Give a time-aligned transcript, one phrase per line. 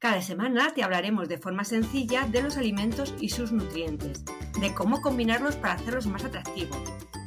[0.00, 4.24] Cada semana te hablaremos de forma sencilla de los alimentos y sus nutrientes,
[4.60, 6.78] de cómo combinarlos para hacerlos más atractivos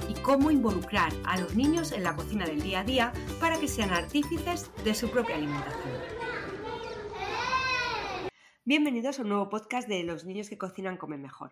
[0.07, 3.67] y cómo involucrar a los niños en la cocina del día a día para que
[3.67, 5.99] sean artífices de su propia alimentación.
[8.63, 11.51] Bienvenidos a un nuevo podcast de Los niños que cocinan comen mejor.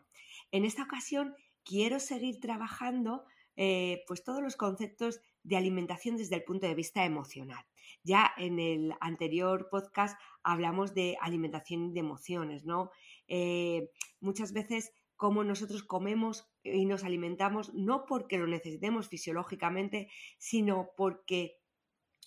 [0.51, 3.25] En esta ocasión quiero seguir trabajando
[3.57, 7.65] eh, pues todos los conceptos de alimentación desde el punto de vista emocional.
[8.03, 12.91] Ya en el anterior podcast hablamos de alimentación de emociones, ¿no?
[13.27, 13.89] Eh,
[14.19, 21.57] muchas veces cómo nosotros comemos y nos alimentamos no porque lo necesitemos fisiológicamente, sino porque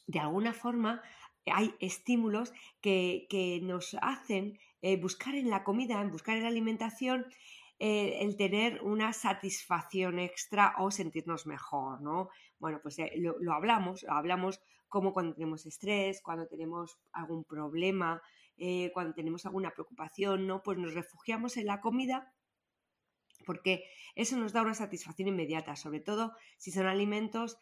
[0.06, 1.02] de alguna forma
[1.46, 7.26] hay estímulos que, nos hacen eh, buscar en la comida, en buscar en la alimentación
[7.78, 12.28] eh, el tener una satisfacción extra o sentirnos mejor, ¿no?
[12.60, 14.60] Bueno, pues eh, lo, hablamos, hablamos
[14.92, 18.20] como cuando tenemos estrés, cuando tenemos algún problema,
[18.58, 20.62] eh, cuando tenemos alguna preocupación, ¿no?
[20.62, 22.32] Pues nos refugiamos en la comida
[23.46, 23.84] porque
[24.14, 27.58] eso nos da una satisfacción inmediata, sobre todo si son alimentos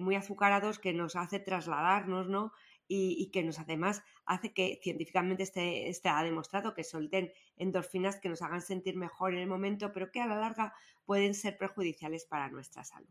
[0.00, 2.50] muy azucarados que nos hace trasladarnos, ¿no?
[2.88, 8.28] y, que nos además hace que científicamente esté, esté, ha demostrado que solten endorfinas que
[8.28, 12.26] nos hagan sentir mejor en el momento, pero que a la larga pueden ser perjudiciales
[12.26, 13.08] para nuestra salud.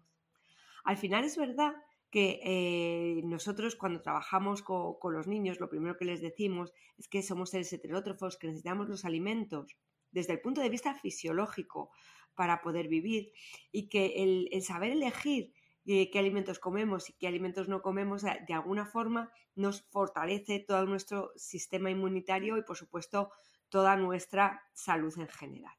[0.84, 1.76] Al final es verdad
[2.10, 7.22] que eh, nosotros cuando trabajamos con, los niños lo primero que les decimos es que
[7.22, 9.76] somos seres heterótrofos, que necesitamos los alimentos
[10.12, 11.92] desde el punto de vista fisiológico
[12.36, 13.32] para poder vivir
[13.72, 15.54] y que el, el saber elegir
[15.86, 21.32] qué alimentos comemos y qué alimentos no comemos, de alguna forma nos fortalece todo nuestro
[21.36, 23.32] sistema inmunitario y, por supuesto,
[23.70, 25.74] toda nuestra salud en general.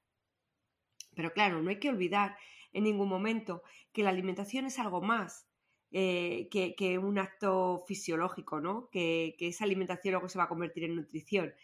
[1.15, 2.37] Pero claro, no hay que olvidar
[2.73, 3.63] en ningún momento
[3.93, 5.49] que la alimentación es algo más
[5.93, 8.89] eh, que, un acto fisiológico, ¿no?
[8.91, 11.55] Que, esa alimentación luego se va a convertir en nutrición.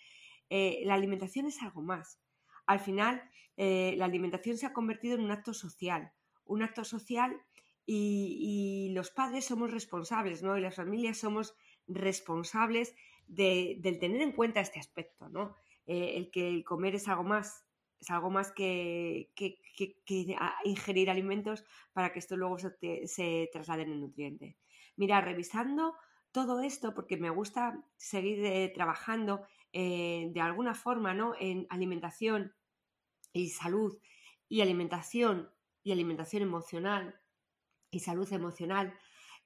[0.48, 2.20] Eh, la alimentación es algo más.
[2.66, 3.22] Al final,
[3.56, 6.12] eh, la alimentación se ha convertido en un acto social,
[6.44, 7.40] un acto social
[7.84, 10.56] y, los padres somos responsables, ¿no?
[10.56, 11.54] Y las familias somos
[11.88, 12.94] responsables
[13.26, 15.56] de, del tener en cuenta este aspecto, ¿no?
[15.86, 17.64] El que el comer es algo más,
[18.02, 19.60] es algo más que, que,
[20.64, 24.56] ingerir alimentos para que esto luego se, se traslade en nutriente.
[24.96, 25.94] Mira, revisando
[26.32, 31.34] todo esto, porque me gusta seguir eh, trabajando eh, de alguna forma, ¿no?
[31.38, 32.52] En alimentación
[33.32, 33.96] y salud
[34.48, 35.50] y alimentación
[35.84, 37.20] y alimentación emocional,
[37.92, 38.98] y salud emocional.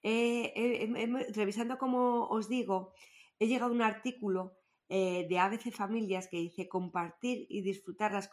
[0.02, 2.94] revisando, como os digo,
[3.38, 4.56] he llegado a un artículo
[4.88, 8.30] eh, de ABC Familias que dice compartir y disfrutar las,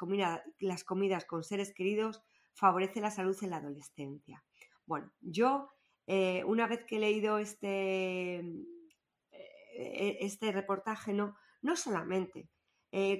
[0.59, 2.21] las comidas con seres queridos
[2.53, 4.43] favorece la salud en la adolescencia.
[4.85, 5.69] Bueno, yo
[6.05, 8.39] eh, una vez que he leído este,
[9.31, 12.49] eh, este reportaje, no, no solamente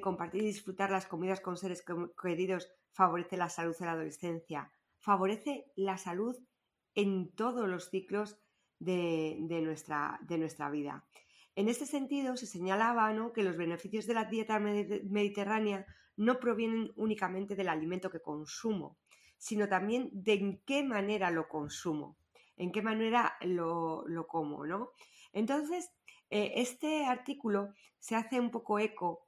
[0.03, 1.83] compartir y disfrutar las comidas con seres
[2.21, 6.37] queridos favorece la salud en la adolescencia, favorece la salud
[6.93, 8.37] en todos los ciclos
[8.79, 11.05] de, nuestra, de nuestra, vida.
[11.55, 17.55] En este sentido, se señalaba que los beneficios de la dieta mediterránea no provienen únicamente
[17.55, 18.97] del alimento que consumo,
[19.37, 22.17] sino también de en qué manera lo consumo,
[22.57, 24.65] en qué manera lo, como.
[24.65, 24.91] ¿no?
[25.31, 25.91] Entonces,
[26.29, 29.27] eh, este artículo se hace un poco eco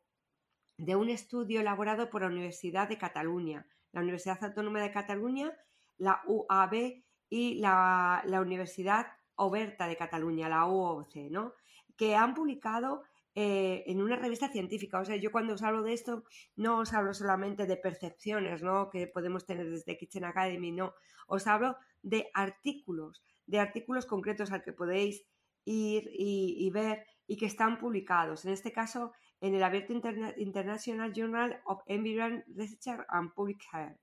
[0.77, 5.53] de un estudio elaborado por la Universidad de Cataluña, la Universidad Autónoma de Cataluña,
[5.97, 11.53] la UAB y la, Universidad Oberta de Cataluña, la UOC, ¿no?
[11.97, 13.03] Que han publicado
[13.35, 14.99] eh, en una revista científica.
[14.99, 16.23] O sea, yo cuando os hablo de esto
[16.55, 18.89] no os hablo solamente de percepciones ¿no?
[18.89, 20.93] que podemos tener desde Kitchen Academy, no.
[21.27, 25.25] Os hablo de artículos, de artículos concretos al que podéis
[25.65, 28.45] ir y, ver y que están publicados.
[28.45, 29.11] En este caso,
[29.41, 29.93] en el abierto
[30.37, 33.97] International Journal of Environment Research and Public Health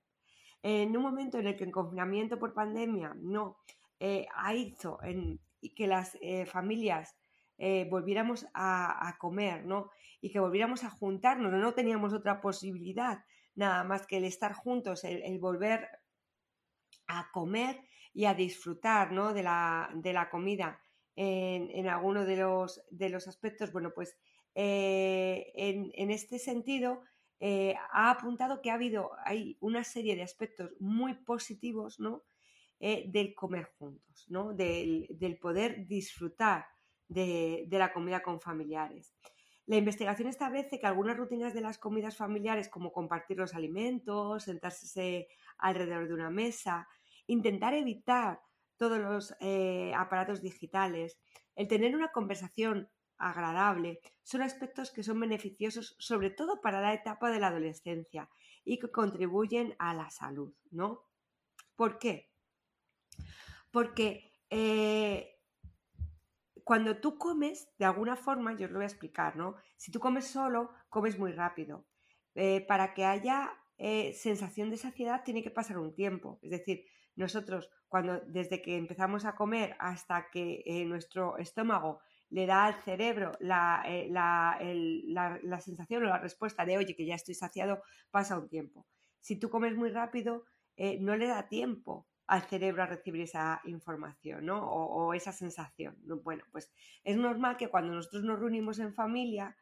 [0.63, 3.57] en un momento en el que el confinamiento por pandemia no
[3.99, 5.39] eh, ha en,
[5.75, 7.15] que las eh, familias
[7.57, 9.91] eh, volviéramos a, comer, ¿no?
[10.21, 13.23] Y que volviéramos a juntarnos, no, teníamos otra posibilidad,
[13.55, 15.87] nada más que el estar juntos, el, volver
[17.07, 17.81] a comer
[18.13, 19.33] y a disfrutar, ¿no?
[19.33, 20.79] De la, de la comida
[21.15, 23.71] en, alguno de los, de los aspectos.
[23.71, 24.17] Bueno, pues
[24.55, 27.03] en, en, este sentido,
[27.45, 32.23] eh, ha apuntado que ha habido hay una serie de aspectos muy positivos ¿no?
[32.79, 34.53] Eh, del comer juntos, ¿no?
[34.53, 36.65] del, poder disfrutar
[37.13, 39.13] de, la comida con familiares.
[39.65, 45.27] La investigación establece que algunas rutinas de las comidas familiares, como compartir los alimentos, sentarse
[45.57, 46.87] alrededor de una mesa,
[47.27, 48.41] intentar evitar
[48.77, 51.17] todos los eh, aparatos digitales,
[51.55, 57.31] el tener una conversación agradable, son aspectos que son beneficiosos sobre todo para la etapa
[57.31, 58.29] de la adolescencia
[58.65, 61.05] y que contribuyen a la salud, ¿no?
[61.75, 62.31] ¿Por qué?
[63.71, 65.32] Porque eh,
[66.63, 69.55] cuando tú comes, de alguna forma, yo os lo voy a explicar, ¿no?
[69.77, 71.85] Si tú comes solo, comes muy rápido.
[72.35, 76.39] Eh, para que haya eh, sensación de saciedad tiene que pasar un tiempo.
[76.41, 81.99] Es decir, nosotros cuando desde que empezamos a comer hasta que nuestro estómago
[82.33, 83.31] le da al cerebro
[83.85, 88.87] eh, la, sensación o la respuesta de, oye, que ya estoy saciado, pasa un tiempo.
[89.19, 90.45] Si tú comes muy rápido,
[90.75, 94.65] eh, no le da tiempo al cerebro a recibir esa información ¿no?
[94.65, 95.97] o, esa sensación.
[96.23, 96.71] Bueno, pues
[97.03, 99.55] es normal que cuando nosotros nos reunimos en familia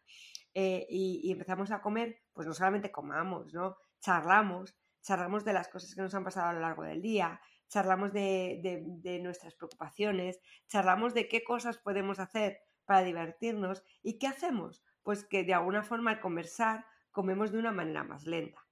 [0.53, 3.77] eh, y, empezamos a comer, pues no solamente comamos, ¿no?
[3.99, 8.11] charlamos, charlamos de las cosas que nos han pasado a lo largo del día, charlamos
[8.11, 14.83] de, nuestras preocupaciones, charlamos de qué cosas podemos hacer para divertirnos y qué hacemos.
[15.03, 18.67] Pues que de alguna forma al conversar comemos de una manera más lenta.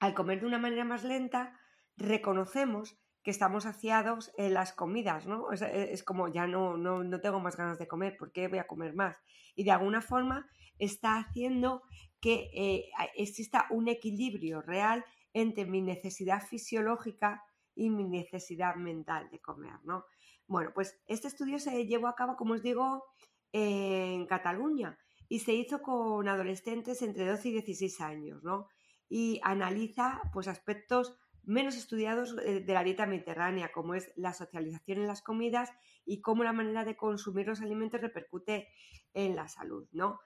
[0.00, 1.59] Al comer de una manera más lenta,
[2.00, 5.52] reconocemos que estamos saciados en las comidas, ¿no?
[5.52, 8.94] Es, como ya no, no, tengo más ganas de comer, ¿por qué voy a comer
[8.94, 9.16] más?
[9.54, 10.48] Y de alguna forma
[10.78, 11.82] está haciendo
[12.20, 15.04] que eh, exista un equilibrio real
[15.34, 17.42] entre mi necesidad fisiológica
[17.74, 20.06] y mi necesidad mental de comer, ¿no?
[20.46, 23.04] Bueno, pues este estudio se llevó a cabo, como os digo,
[23.52, 24.98] en Cataluña
[25.28, 28.66] y se hizo con adolescentes entre 12 y 16 años, ¿no?
[29.08, 34.98] Y analiza pues aspectos menos estudiados eh, de la dieta mediterránea, como es la socialización
[34.98, 35.70] en las comidas
[36.04, 38.68] y cómo la manera de consumir los alimentos repercute
[39.14, 40.20] en la salud, ¿no?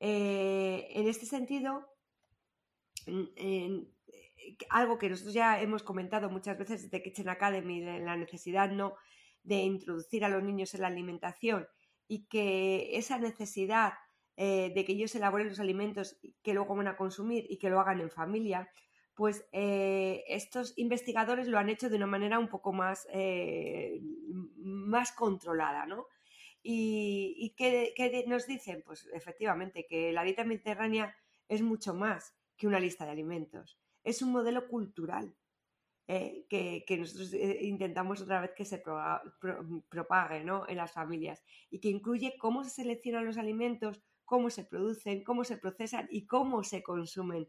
[0.00, 1.88] Eh, en este sentido,
[3.06, 3.88] en,
[4.70, 8.94] algo que nosotros ya hemos comentado muchas veces desde Kitchen Academy, la necesidad ¿no?
[9.42, 11.66] de introducir a los niños en la alimentación
[12.08, 13.94] y que esa necesidad
[14.36, 17.80] eh, de que ellos elaboren los alimentos que luego van a consumir y que lo
[17.80, 18.68] hagan en familia,
[19.16, 24.00] pues eh, estos investigadores lo han hecho de una manera un poco más, eh,
[24.58, 26.06] más controlada, ¿no?
[26.62, 28.82] ¿Y, y qué, nos dicen?
[28.86, 31.16] Pues efectivamente que la dieta mediterránea
[31.48, 35.34] es mucho más que una lista de alimentos es un modelo cultural
[36.06, 38.80] eh, que, nosotros eh, intentamos otra vez que se
[39.90, 45.24] propague en las familias y que incluye cómo se seleccionan los alimentos, cómo se producen,
[45.24, 47.48] cómo se procesan y cómo se consumen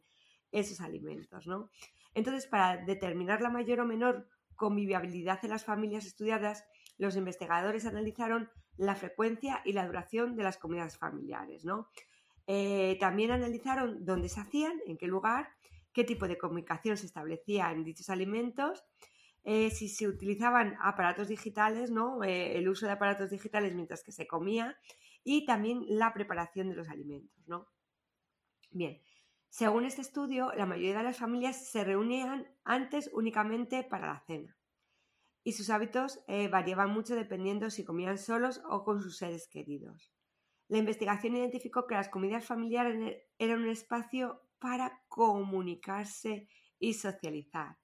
[0.51, 1.47] esos alimentos.
[1.47, 1.69] ¿no?
[2.13, 6.65] Entonces, para determinar la mayor o menor conviviabilidad en las familias estudiadas,
[6.97, 11.65] los investigadores analizaron la frecuencia y la duración de las comidas familiares.
[11.65, 11.89] ¿no?
[12.47, 15.49] Eh, también analizaron dónde se hacían, en qué lugar
[15.97, 18.85] qué tipo de comunicación se establecía en dichos alimentos,
[19.43, 22.23] eh, si se utilizaban aparatos digitales, ¿no?
[22.23, 24.77] Eh, el uso de aparatos digitales mientras que se comía
[25.23, 27.47] y también la preparación de los alimentos.
[27.47, 27.67] ¿no?
[28.69, 29.01] Bien,
[29.57, 34.55] según este estudio, la mayoría de las familias se reunían antes únicamente para la cena
[35.43, 40.13] y sus hábitos eh, variaban mucho dependiendo si comían solos o con sus seres queridos.
[40.67, 46.47] La investigación identificó que las comidas familiares eran un espacio para comunicarse
[46.77, 47.79] y socializar.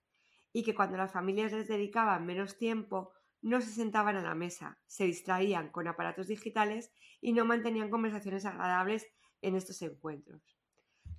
[0.52, 4.78] Y que cuando las familias les dedicaban menos tiempo, no se sentaban a la mesa,
[4.86, 9.08] se distraían con aparatos digitales y no mantenían conversaciones agradables
[9.42, 10.56] en estos encuentros.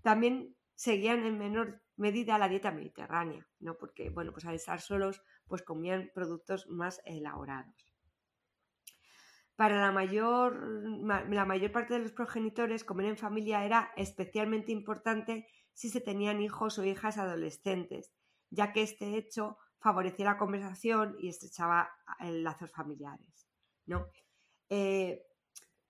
[0.04, 3.78] También seguían en menor medida la dieta mediterránea, ¿no?
[3.78, 7.74] Porque, bueno, pues al estar solos, pues comían productos más elaborados.
[9.56, 10.60] Para la mayor,
[11.30, 16.42] la mayor parte de los progenitores, comer en familia era especialmente importante si se tenían
[16.42, 18.12] hijos o hijas adolescentes,
[18.50, 21.88] ya que este hecho favorecía la conversación y estrechaba
[22.20, 23.48] lazos familiares.
[23.86, 24.08] ¿no?
[24.68, 25.24] Eh,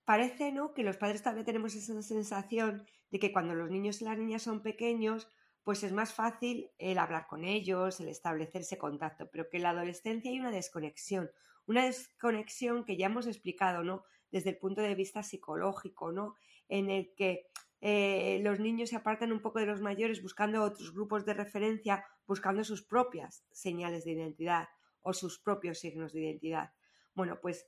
[0.05, 0.73] parece ¿no?
[0.73, 4.43] que los padres todavía tenemos esa sensación de que cuando los niños y las niñas
[4.43, 5.27] son pequeños,
[5.63, 9.71] pues es más fácil el hablar con ellos, el establecerse contacto, pero que en la
[9.71, 11.31] adolescencia hay una desconexión,
[11.65, 14.03] una desconexión que ya hemos explicado, ¿no?
[14.31, 16.35] Desde el punto de vista psicológico, ¿no?
[16.69, 17.47] En el que
[17.81, 22.05] eh, los niños se apartan un poco de los mayores buscando otros grupos de referencia,
[22.27, 24.67] buscando sus propias señales de identidad
[25.01, 26.73] o sus propios signos de identidad.
[27.13, 27.67] Bueno, pues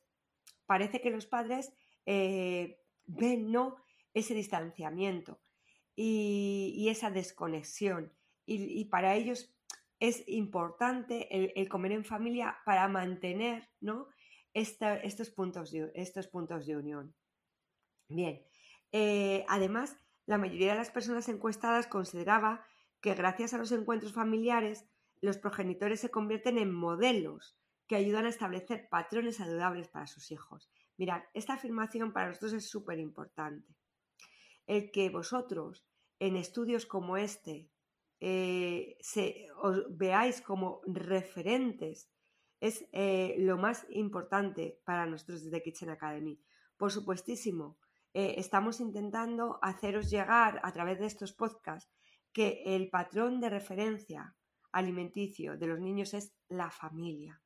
[0.66, 1.74] parece que los padres
[2.06, 3.78] eh, ven no
[4.14, 5.40] ese distanciamiento
[5.96, 8.14] y, esa desconexión.
[8.46, 9.54] Y, para ellos
[10.00, 14.08] es importante el, comer en familia para mantener ¿no?
[14.54, 17.16] estos, puntos de, estos puntos de unión.
[18.10, 18.46] Bien,
[18.92, 22.66] eh, además, la mayoría de las personas encuestadas consideraba
[23.02, 24.86] que gracias a los encuentros familiares
[25.22, 30.70] los progenitores se convierten en modelos que ayudan a establecer patrones saludables para sus hijos.
[30.98, 33.76] Mirad, esta afirmación para nosotros es súper importante.
[34.68, 35.88] El que vosotros
[36.20, 37.72] en estudios como este
[38.20, 42.10] eh, se, os veáis como referentes
[42.60, 46.40] es eh, lo más importante para nosotros desde Kitchen Academy.
[46.76, 47.78] Por supuestísimo,
[48.14, 51.92] eh, estamos intentando haceros llegar a través de estos podcasts
[52.34, 54.36] que el patrón de referencia
[54.72, 57.42] alimenticio de los niños es la familia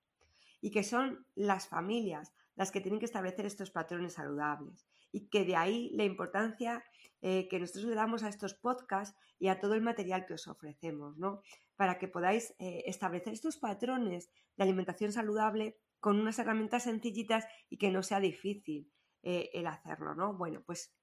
[0.59, 5.46] y que son las familias las que tienen que establecer estos patrones saludables y que
[5.46, 6.84] de ahí la importancia
[7.22, 10.48] eh, que nosotros le damos a estos podcasts y a todo el material que os
[10.48, 11.41] ofrecemos, ¿no?
[11.75, 17.77] Para que podáis eh, establecer estos patrones de alimentación saludable con unas herramientas sencillitas y
[17.77, 18.91] que no sea difícil
[19.22, 20.34] eh, el hacerlo, ¿no?
[20.34, 20.96] Bueno, pues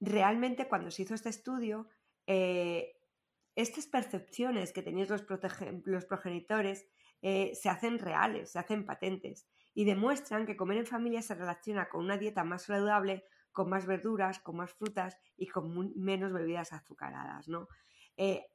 [0.00, 1.88] realmente cuando se hizo este estudio,
[2.26, 5.26] estas percepciones que tenéis los,
[5.84, 6.86] los progenitores
[7.20, 12.04] se hacen reales, se hacen patentes y demuestran que comer en familia se relaciona con
[12.04, 17.48] una dieta más saludable, con más verduras, con más frutas y con menos bebidas azucaradas.
[17.48, 17.68] ¿no?
[18.16, 18.46] Eh,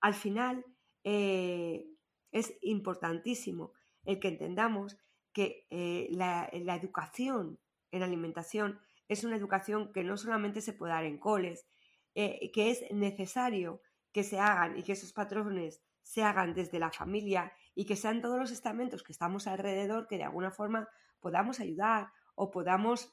[0.00, 0.64] al final
[1.04, 1.86] eh,
[2.32, 3.72] es importantísimo
[4.04, 4.96] el que entendamos
[5.32, 5.66] que
[6.10, 7.60] la, la educación
[7.92, 11.66] en alimentación es una educación que no solamente se puede dar en coles,
[12.14, 13.80] que es necesario
[14.12, 18.20] que se hagan y que esos patrones se hagan desde la familia y que sean
[18.20, 20.88] todos los estamentos que estamos alrededor que de alguna forma
[21.20, 23.12] podamos ayudar o podamos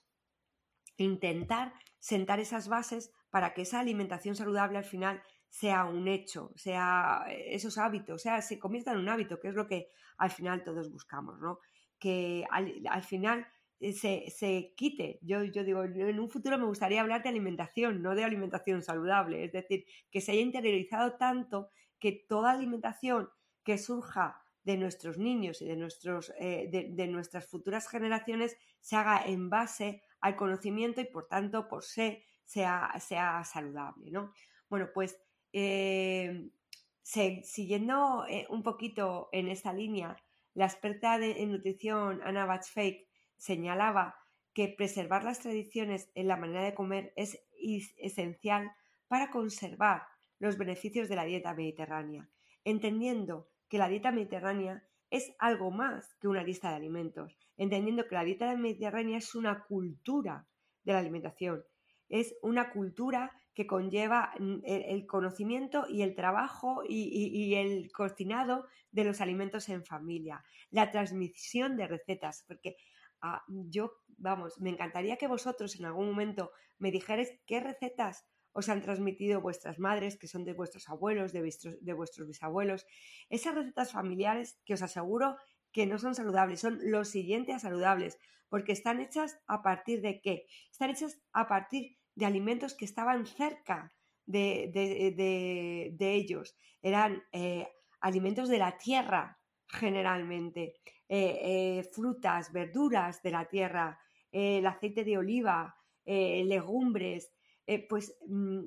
[0.98, 7.26] intentar sentar esas bases para que esa alimentación saludable al final sea un hecho, sea
[7.30, 10.92] esos hábitos, sea, se convierta en un hábito, que es lo que al final todos
[10.92, 11.60] buscamos, ¿no?
[12.00, 13.48] Que al final
[13.80, 15.20] eh, se, quite.
[15.22, 19.44] Yo, yo digo, en un futuro me gustaría hablar de alimentación, no de alimentación saludable.
[19.44, 23.30] Es decir, que se haya interiorizado tanto que toda alimentación
[23.64, 29.26] que surja de nuestros niños y de, nuestros, eh, de, nuestras futuras generaciones se haga
[29.26, 34.12] en base al conocimiento y por tanto por se sea, sea saludable.
[34.12, 34.34] ¿no?
[34.70, 35.18] Bueno, pues
[35.54, 36.50] eh,
[37.02, 40.18] siguiendo un poquito en esta línea,
[40.54, 43.08] la experta en nutrición Anna Batchfake
[43.38, 44.18] señalaba
[44.52, 47.40] que preservar las tradiciones en la manera de comer es
[47.98, 48.74] esencial
[49.08, 50.04] para conservar
[50.40, 52.28] los beneficios de la dieta mediterránea,
[52.66, 58.16] entendiendo que la dieta mediterránea es algo más que una lista de alimentos, entendiendo que
[58.16, 60.48] la dieta mediterránea es una cultura
[60.84, 61.64] de la alimentación,
[62.10, 69.04] es una cultura que conlleva mm, el, conocimiento y el trabajo y, el cocinado de
[69.04, 72.78] los alimentos en familia, la transmisión de recetas, porque
[73.22, 78.26] Ah, yo, vamos, me encantaría que vosotros en algún momento me dijerais qué recetas
[78.58, 82.88] os han transmitido vuestras madres, que son de vuestros abuelos, de vuestros, de vuestros bisabuelos.
[83.30, 85.38] Esas recetas familiares que os aseguro
[85.72, 88.18] que no son saludables, son los siguientes a saludables,
[88.50, 90.48] porque están hechas a partir de qué?
[90.72, 93.94] Están hechas a partir de alimentos que estaban cerca
[94.26, 94.72] de,
[96.00, 96.56] ellos.
[96.82, 97.68] Eran eh,
[98.02, 100.74] alimentos de la tierra, generalmente.
[101.10, 104.00] Eh, eh, frutas, verduras de la tierra,
[104.32, 107.37] el aceite de oliva, legumbres,
[107.90, 108.62] pues mm,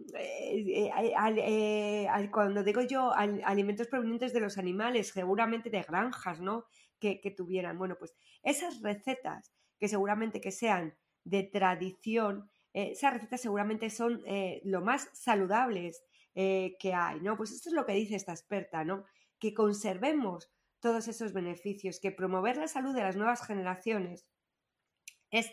[2.30, 6.66] cuando digo yo alimentos provenientes de los animales, seguramente de granjas, ¿no?
[6.98, 7.78] Que, tuvieran.
[7.78, 14.22] Bueno, pues esas recetas que seguramente que sean de tradición, esas recetas seguramente son
[14.64, 16.02] lo más saludables
[16.34, 17.38] que hay, ¿no?
[17.38, 19.04] Pues esto es lo que dice esta experta, ¿no?
[19.38, 24.26] Que conservemos todos esos beneficios, que promover la salud de las nuevas generaciones
[25.30, 25.46] es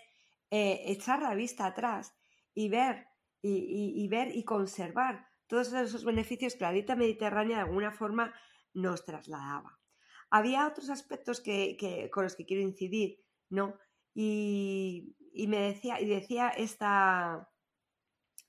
[0.49, 2.15] eh, echar la vista atrás
[2.53, 3.07] y ver
[3.47, 8.33] y, ver y conservar todos esos beneficios que la dieta mediterránea de alguna forma
[8.73, 9.79] nos trasladaba.
[10.29, 13.77] Había otros aspectos que, con los que quiero incidir, ¿no?
[14.13, 15.15] Y,
[15.47, 17.49] me decía, y decía esta,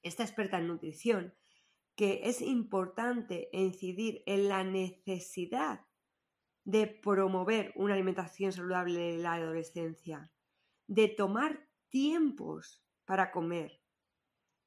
[0.02, 1.34] esta experta en nutrición
[1.94, 5.84] que es importante incidir en la necesidad
[6.64, 10.30] de promover una alimentación saludable en la adolescencia,
[10.86, 13.77] de tomar tiempos para comer,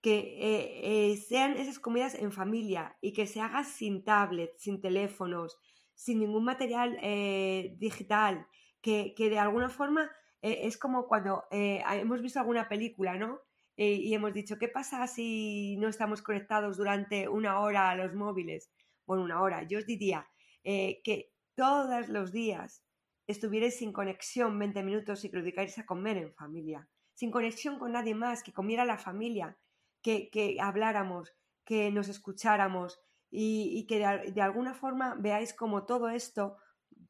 [0.02, 4.82] que eh, eh, sean esas comidas en familia y que se haga sin tablet, sin
[4.82, 5.60] teléfonos,
[5.94, 8.48] sin ningún material eh, digital,
[8.82, 13.42] que, de alguna forma es como cuando hemos visto alguna película, ¿no?
[13.78, 18.72] y hemos dicho, ¿qué pasa si no estamos conectados durante una hora a los móviles?
[19.06, 19.62] Bueno, una hora.
[19.64, 20.28] Yo os diría
[20.64, 22.84] que todos los días
[23.28, 27.78] estuvierais sin conexión 20 minutos y que lo dedicáis a comer en familia, sin conexión
[27.78, 29.58] con nadie más, que comiera la familia,
[30.02, 36.58] que, habláramos, que nos escucháramos y, que de, alguna forma veáis cómo todo esto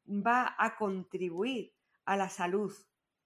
[0.06, 1.72] va a contribuir
[2.04, 2.72] a la salud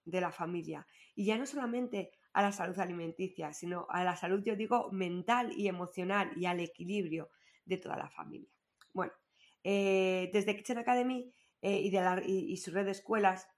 [0.05, 0.87] de la familia.
[1.15, 5.51] Y ya no solamente a la salud alimenticia, sino a la salud, yo digo, mental
[5.53, 7.29] y emocional y al equilibrio
[7.65, 8.49] de toda la familia.
[8.93, 9.13] Bueno,
[9.63, 13.49] eh, desde Kitchen Academy eh, y, de y, su red de escuelas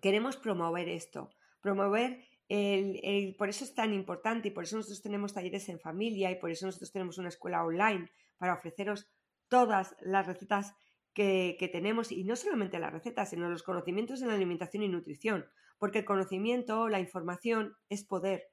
[0.00, 5.68] queremos promover esto, promover por eso es tan importante y por eso nosotros tenemos talleres
[5.68, 9.08] en familia y por eso nosotros tenemos una escuela online para ofreceros
[9.48, 10.74] todas las recetas
[11.12, 15.46] que, que, tenemos y no solamente las recetas, sino los conocimientos en alimentación y nutrición,
[15.78, 18.44] porque el conocimiento, la información es poder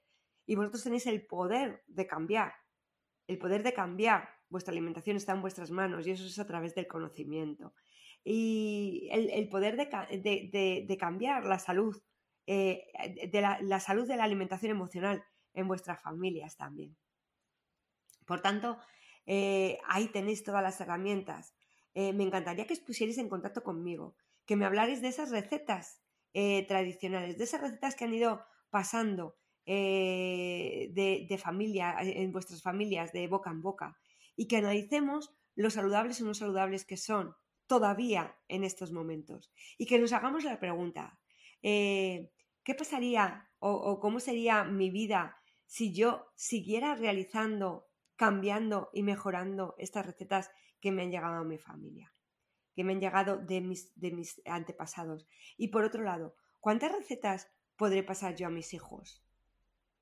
[0.46, 2.54] y vosotros tenéis el poder de cambiar,
[3.28, 6.76] el poder de cambiar, vuestra alimentación está en vuestras manos y eso es a través
[6.76, 7.74] del conocimiento.
[8.26, 11.98] Y el, poder de, cambiar la salud,
[12.48, 12.86] eh,
[13.32, 15.24] de la, salud de la alimentación emocional
[15.54, 16.98] en vuestras familias también.
[18.26, 18.78] Por tanto,
[19.26, 21.54] eh, ahí tenéis todas las herramientas.
[21.94, 26.02] Eh, me encantaría que os pusierais en contacto conmigo, que me hablarais de esas recetas
[26.68, 33.52] tradicionales, de esas recetas que han ido pasando de, familia, en vuestras familias, de boca
[33.52, 34.00] en boca,
[34.36, 37.36] y que analicemos lo saludables o no saludables que son
[37.68, 39.52] todavía en estos momentos.
[39.78, 41.20] Y que nos hagamos la pregunta,
[41.62, 42.32] eh,
[42.63, 50.05] ¿qué pasaría o, cómo sería mi vida si yo siguiera realizando, cambiando y mejorando estas
[50.05, 52.13] recetas que me han llegado a mi familia,
[52.75, 55.27] que me han llegado de mis, de mis antepasados?
[55.58, 59.24] Y por otro lado, ¿cuántas recetas podré pasar yo a mis hijos?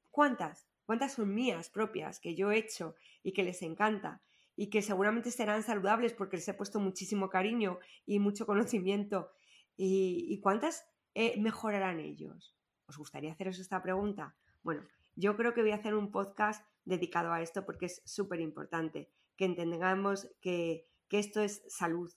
[0.10, 0.68] ¿Cuántas?
[0.86, 4.22] ¿Cuántas son mías propias que yo he hecho y que les encanta
[4.56, 9.32] y que seguramente serán saludables porque les he puesto muchísimo cariño y mucho conocimiento.
[9.76, 12.56] ¿Y, cuántas eh, mejorarán ellos?
[12.88, 14.36] ¿Os gustaría haceros esta pregunta?
[14.64, 18.40] Bueno, yo creo que voy a hacer un podcast dedicado a esto porque es súper
[18.40, 22.12] importante que entendamos que, que esto es salud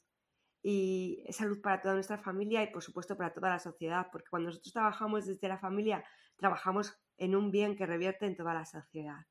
[0.63, 4.31] y es salud para toda nuestra familia y por supuesto para toda la sociedad, porque
[4.31, 6.05] cuando nosotros trabajamos desde la familia,
[6.37, 9.27] trabajamos en un bien que revierte en toda la sociedad.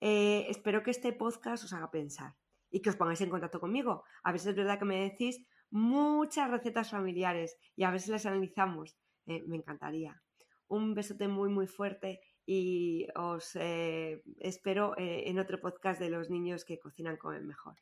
[0.00, 2.34] Eh, espero que este podcast os haga pensar
[2.70, 4.04] y que os pongáis en contacto conmigo.
[4.22, 8.96] A veces es verdad que me decís muchas recetas familiares y a veces las analizamos.
[9.26, 10.22] Eh, me encantaría.
[10.68, 16.64] Un besote muy, muy fuerte y os eh, espero en otro podcast de los niños
[16.64, 17.76] que cocinan comen mejor.